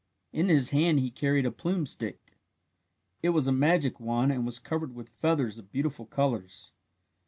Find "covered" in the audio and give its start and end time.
4.57-4.95